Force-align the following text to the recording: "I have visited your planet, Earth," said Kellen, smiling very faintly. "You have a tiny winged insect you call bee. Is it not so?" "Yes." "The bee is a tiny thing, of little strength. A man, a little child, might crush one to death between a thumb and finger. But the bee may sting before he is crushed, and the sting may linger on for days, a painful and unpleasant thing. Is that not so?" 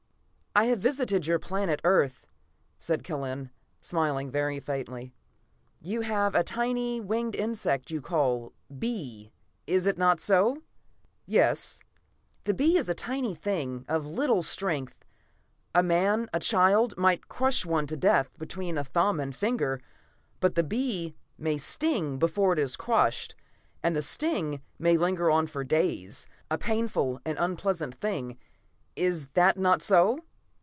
"I 0.53 0.65
have 0.65 0.79
visited 0.79 1.27
your 1.27 1.39
planet, 1.39 1.79
Earth," 1.85 2.27
said 2.77 3.05
Kellen, 3.05 3.51
smiling 3.81 4.29
very 4.29 4.59
faintly. 4.59 5.13
"You 5.79 6.01
have 6.01 6.35
a 6.35 6.43
tiny 6.43 6.99
winged 6.99 7.35
insect 7.35 7.89
you 7.89 8.01
call 8.01 8.51
bee. 8.77 9.31
Is 9.65 9.87
it 9.87 9.97
not 9.97 10.19
so?" 10.19 10.61
"Yes." 11.25 11.81
"The 12.43 12.53
bee 12.53 12.75
is 12.77 12.89
a 12.89 12.93
tiny 12.93 13.33
thing, 13.33 13.85
of 13.87 14.05
little 14.05 14.43
strength. 14.43 15.05
A 15.73 15.81
man, 15.81 16.13
a 16.13 16.21
little 16.23 16.39
child, 16.41 16.97
might 16.97 17.29
crush 17.29 17.65
one 17.65 17.87
to 17.87 17.95
death 17.95 18.37
between 18.37 18.77
a 18.77 18.83
thumb 18.83 19.21
and 19.21 19.33
finger. 19.33 19.79
But 20.41 20.55
the 20.55 20.63
bee 20.65 21.15
may 21.37 21.57
sting 21.57 22.19
before 22.19 22.55
he 22.57 22.61
is 22.61 22.75
crushed, 22.75 23.35
and 23.81 23.95
the 23.95 24.01
sting 24.01 24.61
may 24.77 24.97
linger 24.97 25.31
on 25.31 25.47
for 25.47 25.63
days, 25.63 26.27
a 26.51 26.57
painful 26.57 27.21
and 27.25 27.37
unpleasant 27.39 27.95
thing. 27.95 28.37
Is 28.97 29.29
that 29.29 29.57
not 29.57 29.81
so?" 29.81 30.25